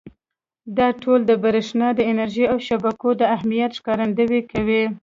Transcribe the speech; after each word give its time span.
دا 0.77 0.87
ټول 1.01 1.19
د 1.25 1.31
برېښنا 1.43 1.87
د 1.95 1.99
انرژۍ 2.11 2.45
او 2.51 2.57
شبکو 2.67 3.09
د 3.15 3.21
اهمیت 3.35 3.71
ښکارندويي 3.79 4.41
کوي. 4.51 4.83